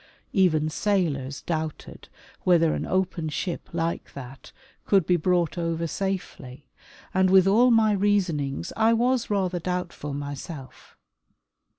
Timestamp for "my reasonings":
7.69-8.73